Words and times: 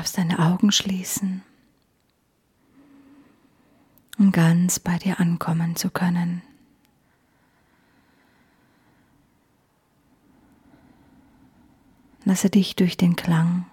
darfst 0.00 0.16
deine 0.16 0.38
Augen 0.38 0.72
schließen, 0.72 1.42
um 4.16 4.32
ganz 4.32 4.78
bei 4.78 4.96
dir 4.96 5.20
ankommen 5.20 5.76
zu 5.76 5.90
können. 5.90 6.40
Lasse 12.24 12.48
dich 12.48 12.76
durch 12.76 12.96
den 12.96 13.14
Klang 13.14 13.66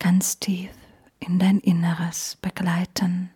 ganz 0.00 0.40
tief 0.40 0.72
in 1.20 1.38
dein 1.38 1.60
Inneres 1.60 2.36
begleiten. 2.42 3.30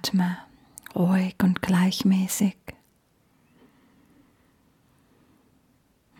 Atme 0.00 0.38
ruhig 0.94 1.36
und 1.42 1.60
gleichmäßig 1.60 2.56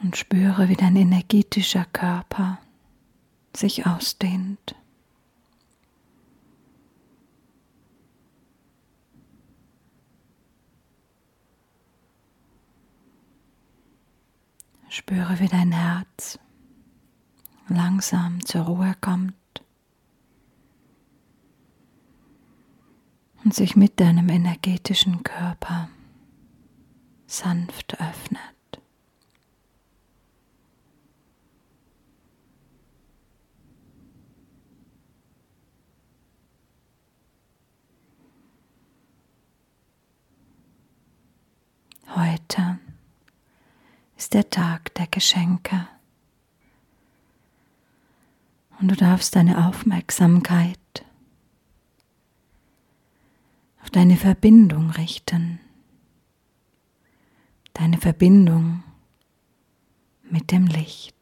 und 0.03 0.19
spüre, 0.19 0.69
wie 0.69 0.77
dein 0.77 0.97
energetischer 0.97 1.87
Körper 1.87 2.59
sich 3.57 3.87
ausdehnt. 3.87 4.75
Spüre, 14.91 15.39
wie 15.39 15.49
dein 15.49 15.73
Herz 15.73 16.39
langsam 17.69 18.45
zur 18.45 18.63
Ruhe 18.63 18.95
kommt. 19.01 19.40
Und 23.45 23.55
sich 23.55 23.77
mit 23.77 24.01
deinem 24.01 24.29
energetischen 24.29 25.23
Körper 25.23 25.89
sanft 27.27 28.01
öffnet. 28.01 28.41
Heute 42.15 42.79
ist 44.17 44.35
der 44.35 44.51
Tag 44.51 44.93
der 44.95 45.07
Geschenke 45.07 45.87
und 48.81 48.89
du 48.89 48.97
darfst 48.97 49.37
deine 49.37 49.67
Aufmerksamkeit 49.67 50.79
auf 53.83 53.91
deine 53.91 54.17
Verbindung 54.17 54.91
richten, 54.91 55.59
deine 57.73 57.99
Verbindung 57.99 58.83
mit 60.23 60.51
dem 60.51 60.67
Licht, 60.67 61.17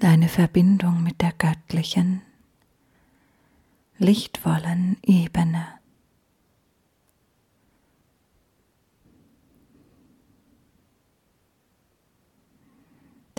deine 0.00 0.28
Verbindung 0.28 1.02
mit 1.02 1.20
der 1.20 1.32
göttlichen, 1.32 2.22
lichtvollen 3.98 4.96
Ebene. 5.02 5.66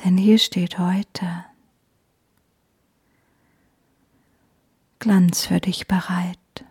Denn 0.03 0.17
hier 0.17 0.37
steht 0.37 0.77
heute 0.77 1.45
Glanz 5.07 5.45
für 5.45 5.61
dich 5.61 5.87
bereit. 5.87 6.65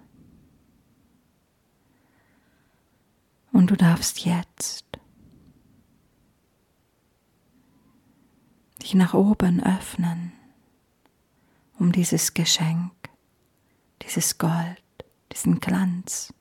Und 3.51 3.71
du 3.71 3.77
darfst 3.77 4.27
jetzt 4.27 4.85
dich 8.83 8.93
nach 8.93 9.15
oben 9.15 9.63
öffnen, 9.63 10.33
um 11.79 11.93
dieses 11.93 12.35
Geschenk, 12.35 12.93
dieses 14.03 14.37
Gold, 14.37 14.85
diesen 15.33 15.59
Glanz 15.59 16.35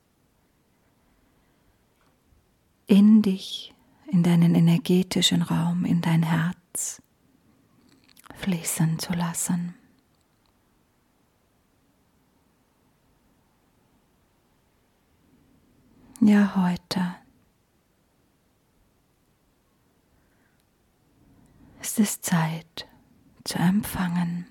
in 2.86 3.22
dich, 3.22 3.74
in 4.12 4.22
deinen 4.22 4.54
energetischen 4.54 5.40
Raum, 5.40 5.86
in 5.86 6.02
dein 6.02 6.24
Herz 6.24 7.00
fließen 8.34 8.98
zu 8.98 9.14
lassen. 9.14 9.74
Ja, 16.26 16.56
heute. 16.56 17.14
Ist 21.80 22.00
es 22.00 22.20
Zeit 22.20 22.88
zu 23.44 23.58
empfangen. 23.58 24.44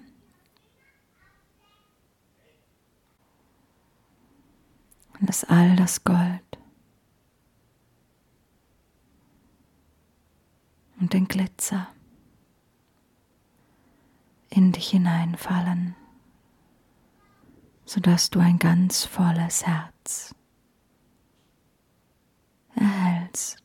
Und 5.20 5.28
dass 5.28 5.44
all 5.44 5.76
das 5.76 6.06
Gold. 6.06 6.58
Und 11.02 11.12
den 11.12 11.28
Glitzer. 11.28 11.90
In 14.50 14.72
dich 14.72 14.92
hineinfallen, 14.92 15.94
sodass 17.84 18.30
du 18.30 18.40
ein 18.40 18.60
ganz 18.60 19.04
volles 19.04 19.68
Herz 19.68 20.34
erhältst. 22.76 23.58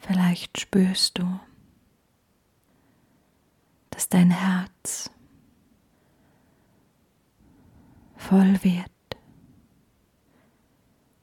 Vielleicht 0.00 0.58
spürst 0.58 1.18
du, 1.18 1.40
dass 3.90 4.08
dein 4.08 4.30
Herz 4.30 5.10
voll 8.16 8.62
wird 8.64 8.90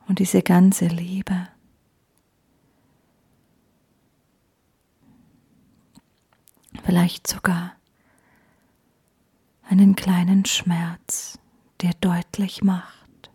und 0.07 0.19
diese 0.19 0.41
ganze 0.41 0.87
Liebe 0.87 1.47
vielleicht 6.83 7.27
sogar 7.27 7.75
einen 9.69 9.95
kleinen 9.95 10.45
Schmerz 10.45 11.37
dir 11.81 11.91
deutlich 11.99 12.63
macht. 12.63 13.29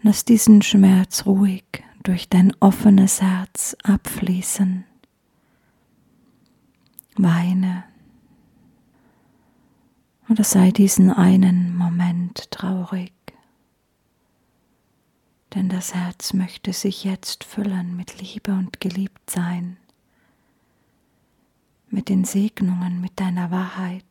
Lass 0.00 0.24
diesen 0.24 0.62
Schmerz 0.62 1.26
ruhig 1.26 1.84
durch 2.02 2.28
dein 2.28 2.52
offenes 2.60 3.22
Herz 3.22 3.76
abfließen. 3.82 4.84
Weine 7.16 7.84
oder 10.28 10.44
sei 10.44 10.70
diesen 10.70 11.10
einen 11.10 11.76
Moment 11.76 12.50
traurig, 12.50 13.12
denn 15.54 15.68
das 15.68 15.94
Herz 15.94 16.32
möchte 16.32 16.72
sich 16.72 17.04
jetzt 17.04 17.44
füllen 17.44 17.96
mit 17.96 18.18
Liebe 18.18 18.52
und 18.52 18.80
Geliebtsein, 18.80 19.76
mit 21.88 22.08
den 22.08 22.24
Segnungen, 22.24 23.02
mit 23.02 23.20
deiner 23.20 23.50
Wahrheit 23.50 24.04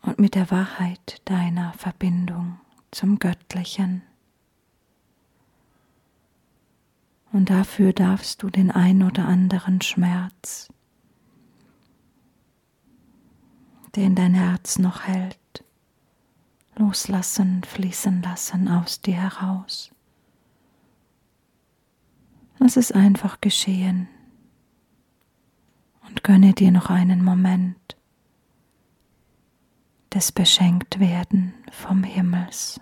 und 0.00 0.18
mit 0.18 0.34
der 0.34 0.50
Wahrheit 0.50 1.20
deiner 1.26 1.74
Verbindung 1.74 2.58
zum 2.90 3.18
Göttlichen. 3.18 4.02
Und 7.34 7.50
dafür 7.50 7.92
darfst 7.92 8.44
du 8.44 8.48
den 8.48 8.70
ein 8.70 9.02
oder 9.02 9.26
anderen 9.26 9.80
Schmerz, 9.80 10.68
der 13.96 14.04
in 14.04 14.14
dein 14.14 14.34
Herz 14.34 14.78
noch 14.78 15.02
hält, 15.02 15.64
loslassen, 16.76 17.64
fließen 17.64 18.22
lassen 18.22 18.68
aus 18.68 19.00
dir 19.00 19.16
heraus. 19.16 19.90
Lass 22.60 22.76
es 22.76 22.92
einfach 22.92 23.40
geschehen 23.40 24.06
und 26.08 26.22
gönne 26.22 26.52
dir 26.52 26.70
noch 26.70 26.88
einen 26.88 27.24
Moment 27.24 27.96
des 30.12 30.30
Beschenktwerden 30.30 31.52
vom 31.72 32.04
Himmels. 32.04 32.80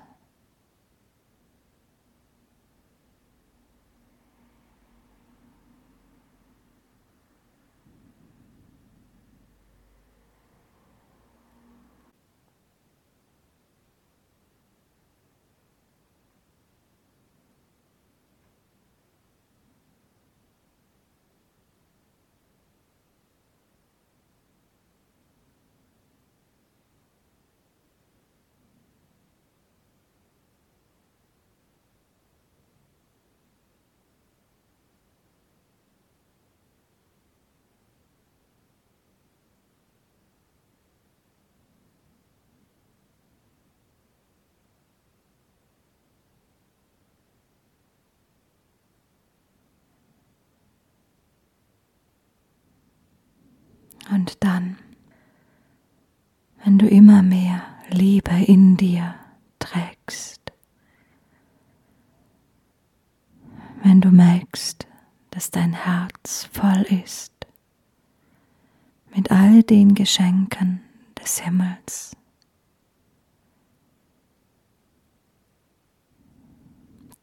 Und 54.12 54.44
dann, 54.44 54.76
wenn 56.62 56.79
du 56.79 56.87
immer 56.87 57.23
mehr 57.23 57.62
Liebe 57.88 58.44
in 58.47 58.76
dir 58.76 59.14
trägst, 59.59 60.53
wenn 63.82 64.03
du 64.03 64.11
merkst, 64.11 64.87
dass 65.31 65.50
dein 65.50 65.73
Herz 65.73 66.47
voll 66.53 66.82
ist 66.82 67.32
mit 69.14 69.31
all 69.31 69.62
den 69.62 69.94
Geschenken 69.94 70.82
des 71.19 71.38
Himmels, 71.38 72.14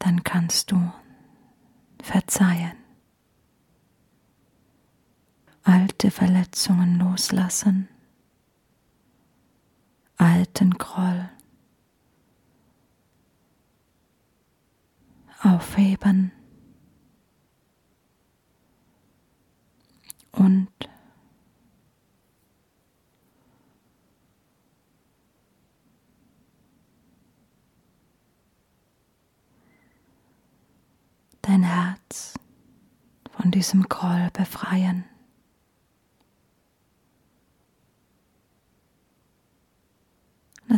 dann 0.00 0.24
kannst 0.24 0.72
du 0.72 0.92
verzeihen 2.02 2.79
alte 5.70 6.10
Verletzungen 6.10 6.98
loslassen, 6.98 7.88
alten 10.16 10.72
Groll. 10.72 11.28
Aufheben. 15.42 16.32
Und 20.32 20.68
dein 31.40 31.62
Herz 31.62 32.34
von 33.30 33.50
diesem 33.50 33.84
Groll 33.84 34.28
befreien. 34.32 35.04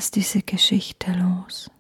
Lass 0.03 0.11
diese 0.11 0.43
Geschichte 0.43 1.13
los. 1.13 1.71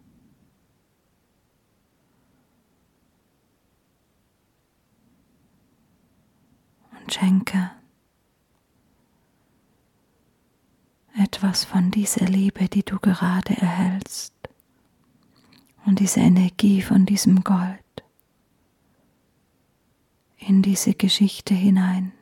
Und 7.00 7.12
schenke 7.12 7.72
etwas 11.18 11.64
von 11.64 11.90
dieser 11.90 12.26
Liebe, 12.26 12.68
die 12.68 12.84
du 12.84 13.00
gerade 13.00 13.56
erhältst. 13.56 14.32
Und 15.84 15.98
diese 15.98 16.20
Energie 16.20 16.80
von 16.80 17.04
diesem 17.04 17.42
Gold 17.42 18.04
in 20.38 20.62
diese 20.62 20.94
Geschichte 20.94 21.54
hinein, 21.54 22.12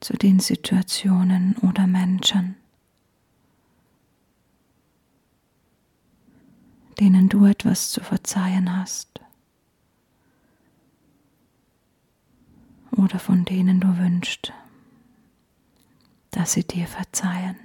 zu 0.00 0.12
den 0.12 0.40
Situationen 0.40 1.56
oder 1.62 1.86
Menschen, 1.86 2.56
denen 7.04 7.28
du 7.28 7.44
etwas 7.44 7.90
zu 7.90 8.00
verzeihen 8.00 8.78
hast 8.78 9.20
oder 12.92 13.18
von 13.18 13.44
denen 13.44 13.78
du 13.78 13.98
wünschst, 13.98 14.54
dass 16.30 16.54
sie 16.54 16.66
dir 16.66 16.86
verzeihen. 16.86 17.60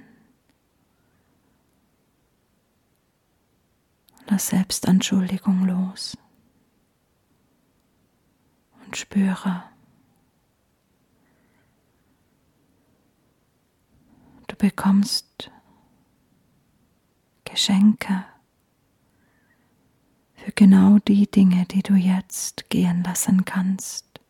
Lass 4.26 4.48
Selbstanschuldigung 4.48 5.64
los 5.64 6.18
und 8.84 8.94
spüre, 8.94 9.62
du 14.48 14.56
bekommst 14.56 15.50
Geschenke 17.46 18.26
für 20.50 20.54
genau 20.66 20.98
die 20.98 21.30
Dinge, 21.30 21.64
die 21.66 21.82
du 21.82 21.94
jetzt 21.94 22.70
gehen 22.70 23.04
lassen 23.04 23.44
kannst. 23.44 24.20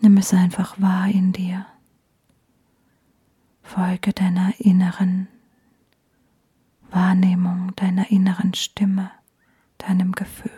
Nimm 0.00 0.16
es 0.16 0.32
einfach 0.32 0.80
wahr 0.80 1.08
in 1.08 1.32
dir. 1.32 1.66
Folge 3.62 4.12
deiner 4.12 4.52
inneren 4.60 5.26
Wahrnehmung, 6.90 7.74
deiner 7.74 8.12
inneren 8.12 8.54
Stimme, 8.54 9.10
deinem 9.78 10.12
Gefühl. 10.12 10.52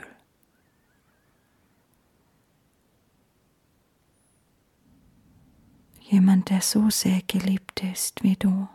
Jemand, 6.01 6.51
der 6.51 6.61
so 6.61 6.91
sehr 6.91 7.23
geliebt 7.23 7.83
ist 7.83 8.23
wie 8.23 8.37
du. 8.37 8.69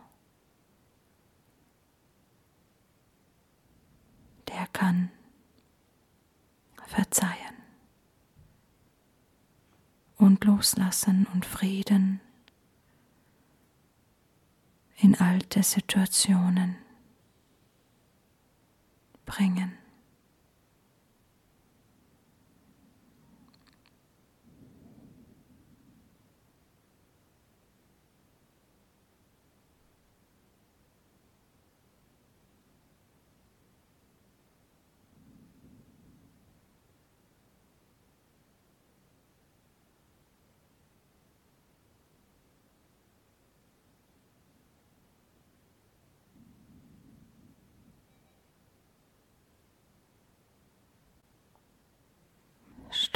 Der 4.50 4.66
kann 4.72 5.10
verzeihen 6.86 7.54
und 10.16 10.44
loslassen 10.44 11.26
und 11.32 11.46
Frieden 11.46 12.20
in 14.96 15.18
alte 15.18 15.62
Situationen 15.62 16.76
bringen. 19.24 19.79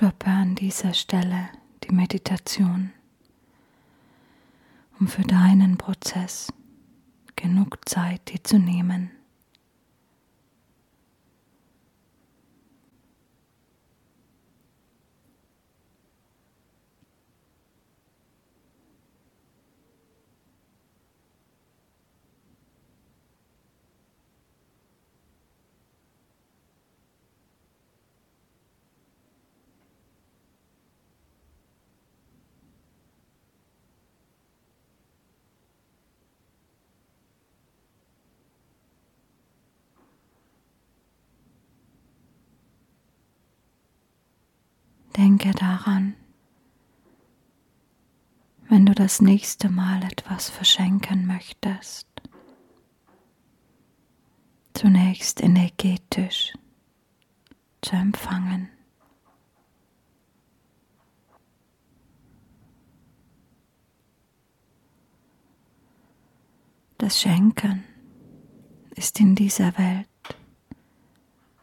Stoppe 0.05 0.29
an 0.29 0.55
dieser 0.55 0.93
Stelle 0.93 1.49
die 1.83 1.95
Meditation, 1.95 2.93
um 5.01 5.09
für 5.09 5.23
deinen 5.23 5.79
Prozess 5.79 6.53
genug 7.37 7.89
Zeit 7.89 8.31
dir 8.31 8.45
zu 8.45 8.59
nehmen. 8.59 9.13
Denke 45.17 45.53
daran, 45.53 46.15
wenn 48.69 48.85
du 48.85 48.95
das 48.95 49.21
nächste 49.21 49.69
Mal 49.69 50.03
etwas 50.03 50.51
verschenken 50.51 51.25
möchtest, 51.27 52.09
zunächst 54.73 55.41
energetisch 55.41 56.53
zu 57.81 57.95
empfangen. 57.95 58.69
Das 66.99 67.21
Schenken 67.21 67.85
ist 68.97 69.21
in 69.21 69.37
dieser 69.37 69.79
Welt 69.79 70.09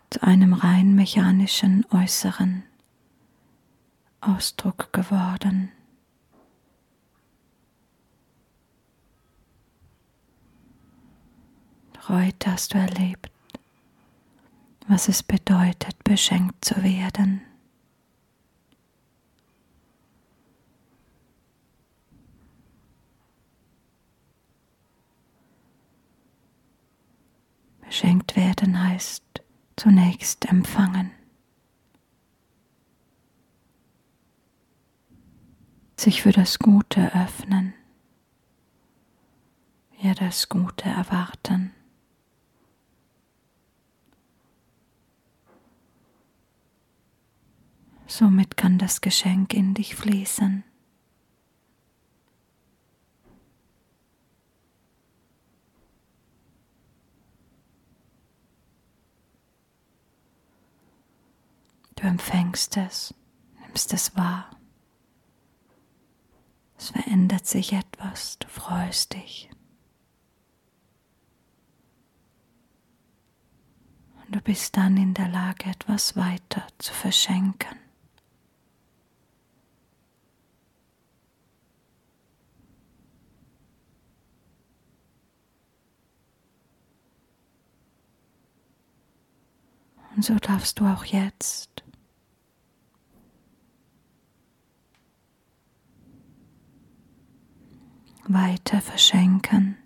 zu 0.09 0.23
einem 0.23 0.53
rein 0.53 0.95
mechanischen 0.95 1.85
Äußeren 1.91 2.63
Ausdruck 4.21 4.93
geworden. 4.93 5.71
heute 12.11 12.51
hast 12.51 12.73
du 12.73 12.77
erlebt, 12.77 13.31
was 14.87 15.07
es 15.07 15.23
bedeutet, 15.23 16.03
beschenkt 16.03 16.65
zu 16.65 16.83
werden. 16.83 17.41
Beschenkt 27.81 28.35
werden 28.35 28.81
heißt 28.81 29.23
zunächst 29.75 30.45
empfangen. 30.45 31.20
Sich 36.01 36.23
für 36.23 36.31
das 36.31 36.57
Gute 36.57 37.13
öffnen, 37.13 37.75
ja 39.99 40.15
das 40.15 40.49
Gute 40.49 40.85
erwarten. 40.89 41.73
Somit 48.07 48.57
kann 48.57 48.79
das 48.79 49.01
Geschenk 49.01 49.53
in 49.53 49.75
dich 49.75 49.95
fließen. 49.95 50.63
Du 61.95 62.07
empfängst 62.07 62.75
es, 62.77 63.13
nimmst 63.61 63.93
es 63.93 64.15
wahr. 64.15 64.49
Es 66.81 66.89
verändert 66.89 67.45
sich 67.45 67.73
etwas, 67.73 68.39
du 68.39 68.47
freust 68.47 69.13
dich. 69.13 69.51
Und 74.25 74.35
du 74.35 74.41
bist 74.41 74.75
dann 74.77 74.97
in 74.97 75.13
der 75.13 75.27
Lage, 75.27 75.69
etwas 75.69 76.15
weiter 76.15 76.65
zu 76.79 76.91
verschenken. 76.91 77.77
Und 90.15 90.25
so 90.25 90.33
darfst 90.39 90.79
du 90.79 90.87
auch 90.87 91.05
jetzt 91.05 91.70
weiter 98.27 98.81
verschenken. 98.81 99.77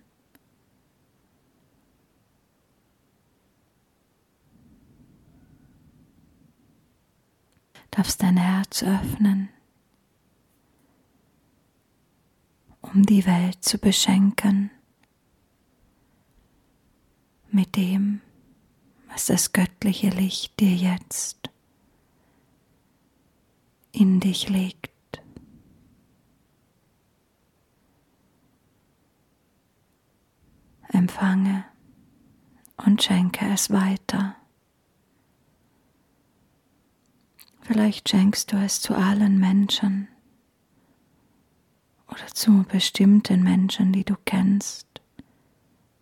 Darfst 7.90 8.22
dein 8.22 8.36
Herz 8.36 8.82
öffnen, 8.82 9.48
um 12.82 13.04
die 13.06 13.24
Welt 13.24 13.64
zu 13.64 13.78
beschenken 13.78 14.70
mit 17.50 17.76
dem, 17.76 18.20
was 19.08 19.26
das 19.26 19.52
göttliche 19.52 20.10
Licht 20.10 20.60
dir 20.60 20.74
jetzt 20.74 21.48
in 23.92 24.20
dich 24.20 24.50
legt. 24.50 24.95
Empfange 30.96 31.64
und 32.76 33.02
schenke 33.02 33.46
es 33.52 33.70
weiter. 33.70 34.34
Vielleicht 37.60 38.08
schenkst 38.08 38.52
du 38.52 38.56
es 38.56 38.80
zu 38.80 38.94
allen 38.94 39.38
Menschen 39.38 40.08
oder 42.08 42.26
zu 42.28 42.64
bestimmten 42.64 43.42
Menschen, 43.42 43.92
die 43.92 44.04
du 44.04 44.14
kennst 44.24 44.86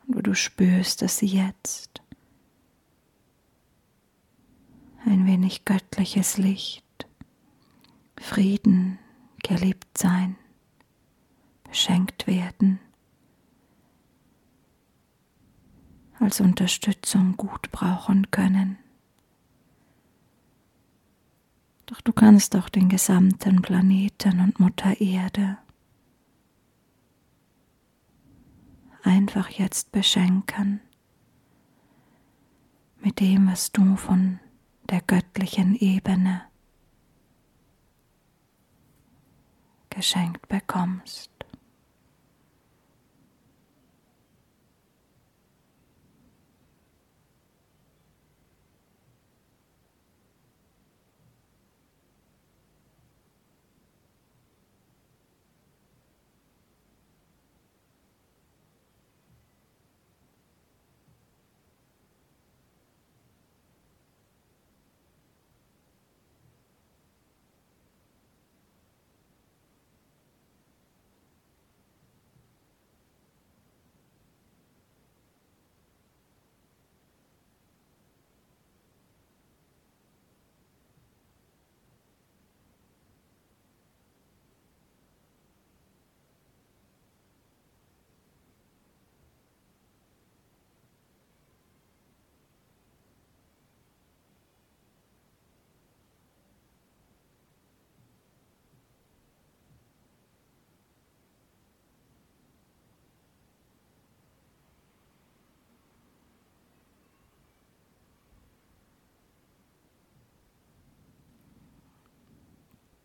und 0.06 0.16
wo 0.16 0.20
du 0.20 0.34
spürst, 0.34 1.02
dass 1.02 1.18
sie 1.18 1.26
jetzt 1.26 2.02
ein 5.06 5.26
wenig 5.26 5.64
göttliches 5.64 6.38
Licht, 6.38 6.84
Frieden, 8.18 8.98
geliebt 9.42 9.98
sein, 9.98 10.36
beschenkt 11.64 12.26
werden. 12.26 12.78
Als 16.24 16.40
Unterstützung 16.40 17.36
gut 17.36 17.70
brauchen 17.70 18.30
können. 18.30 18.78
Doch 21.86 22.00
du 22.00 22.12
kannst 22.12 22.56
auch 22.56 22.70
den 22.70 22.88
gesamten 22.88 23.60
Planeten 23.60 24.40
und 24.40 24.58
Mutter 24.58 25.00
Erde 25.00 25.58
einfach 29.02 29.50
jetzt 29.50 29.92
beschenken 29.92 30.80
mit 33.00 33.20
dem, 33.20 33.50
was 33.50 33.70
du 33.70 33.96
von 33.96 34.40
der 34.88 35.02
göttlichen 35.02 35.76
Ebene 35.76 36.42
geschenkt 39.90 40.48
bekommst. 40.48 41.33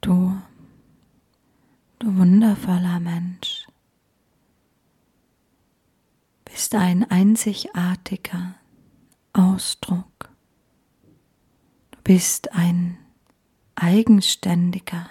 Du, 0.01 0.41
du 1.99 2.17
wundervoller 2.17 3.01
Mensch, 3.01 3.67
bist 6.45 6.73
ein 6.73 7.03
einzigartiger 7.11 8.55
Ausdruck. 9.33 10.29
Du 11.91 11.99
bist 12.03 12.53
ein 12.53 12.97
eigenständiger. 13.75 15.09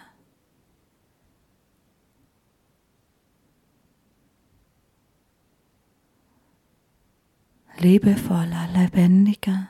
Liebevoller, 7.77 8.69
lebendiger 8.73 9.69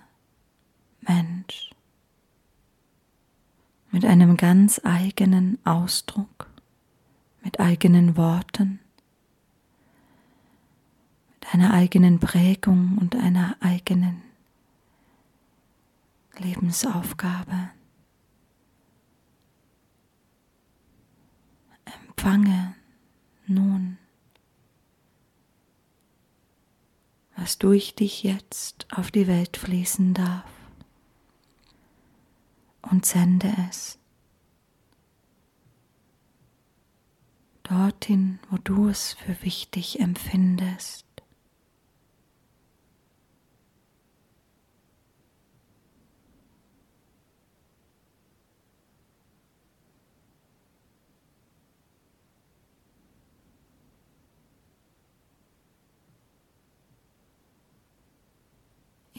Mensch 1.01 1.68
mit 3.99 4.05
einem 4.05 4.37
ganz 4.37 4.81
eigenen 4.85 5.59
Ausdruck, 5.65 6.49
mit 7.43 7.59
eigenen 7.59 8.17
Worten, 8.17 8.79
mit 11.35 11.53
einer 11.53 11.73
eigenen 11.73 12.21
Prägung 12.21 12.97
und 13.01 13.17
einer 13.17 13.57
eigenen 13.59 14.23
Lebensaufgabe. 16.37 17.71
Empfange 22.07 22.77
nun 23.49 23.99
was 27.35 27.59
durch 27.59 27.97
dich 27.97 28.23
jetzt 28.23 28.87
auf 28.93 29.11
die 29.11 29.27
Welt 29.27 29.57
fließen 29.57 30.15
darf. 30.15 30.58
Und 32.83 33.05
sende 33.05 33.53
es 33.69 33.99
dorthin, 37.69 38.39
wo 38.51 38.57
du 38.57 38.89
es 38.89 39.13
für 39.13 39.43
wichtig 39.43 40.01
empfindest. 40.01 41.05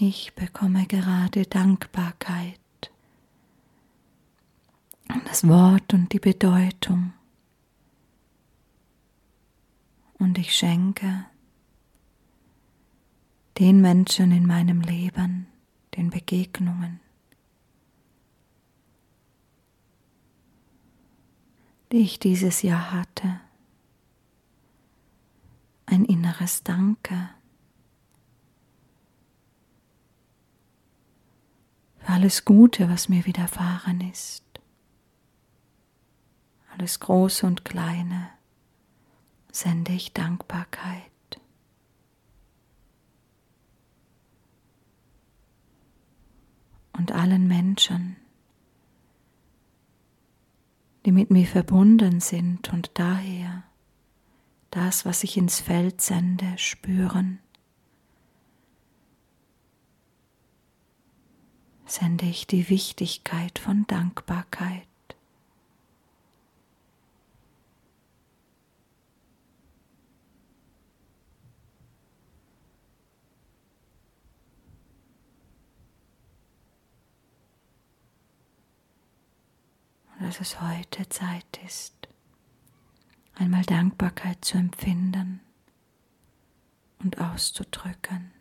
Ich 0.02 0.34
bekomme 0.34 0.86
gerade 0.88 1.46
Dankbarkeit. 1.46 2.60
Das 5.26 5.48
Wort 5.48 5.94
und 5.94 6.14
die 6.14 6.20
Bedeutung. 6.20 7.14
Und 10.18 10.38
ich 10.38 10.56
schenke 10.56 11.26
den 13.58 13.82
Menschen 13.82 14.32
in 14.32 14.46
meinem 14.46 14.82
Leben, 14.82 15.48
den 15.96 16.10
Begegnungen, 16.10 17.00
die 21.92 21.98
ich 21.98 22.20
dieses 22.20 22.62
Jahr 22.62 22.92
hatte, 22.92 23.40
ein 25.86 26.06
inneres 26.06 26.64
Danke. 26.64 27.30
für 32.10 32.16
alles 32.16 32.44
Gute, 32.46 32.90
was 32.90 33.10
mir 33.10 33.26
widerfahren 33.26 34.02
ist, 34.02 34.44
alles 36.80 37.02
Große 37.02 37.46
und 37.46 37.66
Kleine, 37.66 38.30
sende 39.52 39.92
ich 39.92 40.14
Dankbarkeit. 40.14 41.04
Und 46.94 47.12
allen 47.12 47.50
Menschen, 47.50 48.16
die 51.06 51.12
mit 51.12 51.32
mir 51.32 51.46
verbunden 51.46 52.22
sind 52.22 52.72
und 52.72 52.92
daher 52.94 53.64
das, 54.72 55.06
was 55.06 55.24
ich 55.24 55.36
ins 55.36 55.60
Feld 55.60 56.02
sende, 56.02 56.58
spüren. 56.58 57.40
sende 61.86 62.28
ich 62.28 62.46
die 62.46 62.70
Wichtigkeit 62.70 63.58
von 63.58 63.88
Dankbarkeit. 63.88 64.86
Und 80.19 80.19
dass 80.30 80.42
es 80.42 80.62
heute 80.62 81.10
Zeit 81.10 81.60
ist, 81.66 82.08
einmal 83.34 83.64
Dankbarkeit 83.64 84.46
zu 84.46 84.60
empfinden 84.60 85.40
und 87.00 87.20
auszudrücken. 87.20 88.32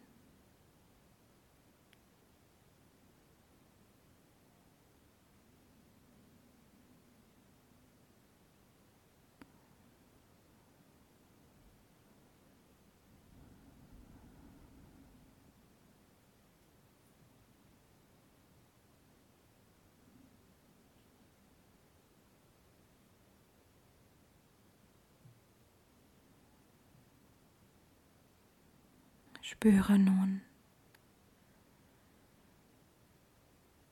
Spüre 29.51 29.99
nun, 29.99 30.43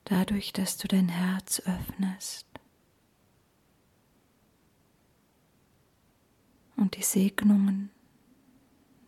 dadurch, 0.05 0.53
dass 0.53 0.77
du 0.77 0.87
dein 0.87 1.09
Herz 1.09 1.61
öffnest 1.61 2.47
und 6.77 6.95
die 6.99 7.03
Segnungen 7.03 7.91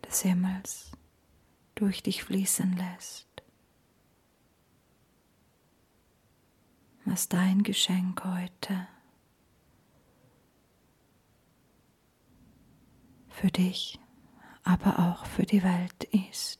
des 0.03 0.23
Himmels 0.23 0.91
durch 1.75 2.01
dich 2.01 2.23
fließen 2.23 2.75
lässt, 2.75 3.29
was 7.05 7.29
dein 7.29 7.61
Geschenk 7.61 8.25
heute 8.25 8.87
für 13.27 13.51
dich 13.51 13.99
aber 14.69 14.99
auch 14.99 15.25
für 15.25 15.43
die 15.43 15.63
Welt 15.63 16.03
ist. 16.31 16.59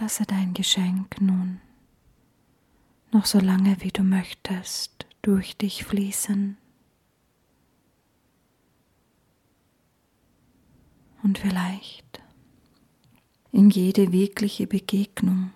Lasse 0.00 0.24
dein 0.24 0.54
Geschenk 0.54 1.20
nun 1.20 1.60
noch 3.10 3.26
so 3.26 3.40
lange 3.40 3.80
wie 3.80 3.90
du 3.90 4.04
möchtest 4.04 5.06
durch 5.22 5.56
dich 5.56 5.84
fließen. 5.84 6.56
Und 11.22 11.38
vielleicht 11.38 12.22
in 13.50 13.70
jede 13.70 14.12
wirkliche 14.12 14.68
Begegnung, 14.68 15.50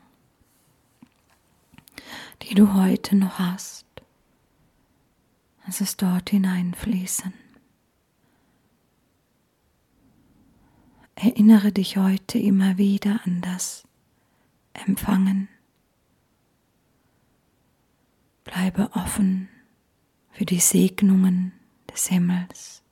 die 2.42 2.55
du 2.55 2.74
heute 2.74 3.14
noch 3.14 3.38
hast, 3.38 3.87
lass 5.64 5.81
es 5.81 5.96
dort 5.96 6.31
hineinfließen. 6.31 7.33
Erinnere 11.14 11.70
dich 11.70 11.96
heute 11.96 12.38
immer 12.40 12.76
wieder 12.76 13.20
an 13.24 13.40
das 13.40 13.85
Empfangen. 14.74 15.48
Bleibe 18.44 18.90
offen 18.94 19.48
für 20.30 20.44
die 20.44 20.61
Segnungen 20.61 21.52
des 21.92 22.08
Himmels 22.08 22.82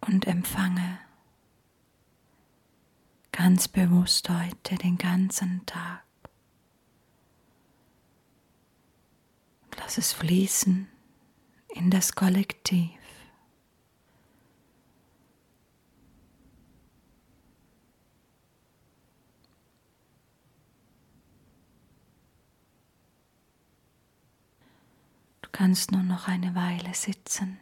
und 0.00 0.26
empfange 0.26 0.98
ganz 3.32 3.68
bewusst 3.68 4.28
heute 4.28 4.74
den 4.76 4.98
ganzen 4.98 5.64
Tag. 5.64 6.02
Lass 9.76 9.96
es 9.96 10.12
fließen 10.12 10.88
in 11.68 11.90
das 11.90 12.16
Kollektiv. 12.16 12.90
Du 25.42 25.47
kannst 25.58 25.90
nur 25.90 26.04
noch 26.04 26.28
eine 26.28 26.54
Weile 26.54 26.94
sitzen 26.94 27.58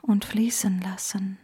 und 0.00 0.24
fließen 0.24 0.80
lassen. 0.80 1.38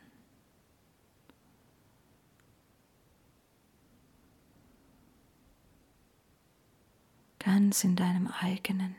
ganz 7.40 7.82
in 7.84 7.94
deinem 7.96 8.28
eigenen 8.28 8.94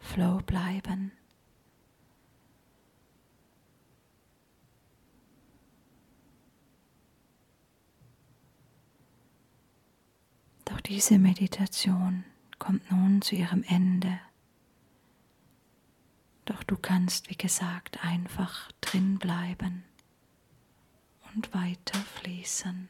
Flow 0.00 0.38
bleiben. 0.38 1.12
Doch 10.64 10.80
diese 10.80 11.18
Meditation 11.18 12.24
kommt 12.58 12.90
nun 12.90 13.22
zu 13.22 13.34
ihrem 13.34 13.62
Ende. 13.64 14.20
Doch 16.44 16.62
du 16.62 16.76
kannst, 16.76 17.28
wie 17.30 17.36
gesagt, 17.36 18.04
einfach 18.04 18.72
drin 18.80 19.18
bleiben 19.18 19.84
und 21.34 21.52
weiter 21.54 21.98
fließen. 21.98 22.88